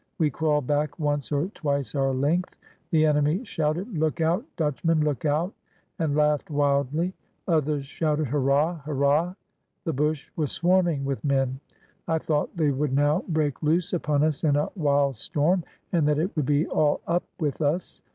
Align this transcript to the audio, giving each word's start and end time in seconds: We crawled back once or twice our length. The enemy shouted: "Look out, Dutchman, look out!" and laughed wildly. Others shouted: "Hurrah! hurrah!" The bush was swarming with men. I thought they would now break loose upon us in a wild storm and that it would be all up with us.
We 0.17 0.31
crawled 0.31 0.65
back 0.65 0.97
once 0.97 1.31
or 1.31 1.49
twice 1.49 1.93
our 1.93 2.11
length. 2.11 2.55
The 2.89 3.05
enemy 3.05 3.43
shouted: 3.43 3.95
"Look 3.95 4.19
out, 4.19 4.43
Dutchman, 4.57 5.01
look 5.01 5.25
out!" 5.25 5.53
and 5.99 6.15
laughed 6.15 6.49
wildly. 6.49 7.13
Others 7.47 7.85
shouted: 7.85 8.25
"Hurrah! 8.25 8.79
hurrah!" 8.83 9.35
The 9.83 9.93
bush 9.93 10.31
was 10.35 10.51
swarming 10.51 11.05
with 11.05 11.23
men. 11.23 11.59
I 12.07 12.17
thought 12.17 12.57
they 12.57 12.71
would 12.71 12.93
now 12.93 13.23
break 13.27 13.61
loose 13.61 13.93
upon 13.93 14.23
us 14.23 14.43
in 14.43 14.55
a 14.55 14.69
wild 14.75 15.17
storm 15.17 15.63
and 15.91 16.07
that 16.07 16.17
it 16.17 16.35
would 16.35 16.47
be 16.47 16.65
all 16.65 17.01
up 17.05 17.25
with 17.39 17.61
us. 17.61 18.01